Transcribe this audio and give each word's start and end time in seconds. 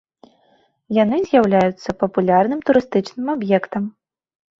Яны 1.03 1.19
з'яўляюцца 1.31 1.89
папулярным 2.01 2.59
турыстычным 2.71 3.27
аб'ектам. 3.35 3.83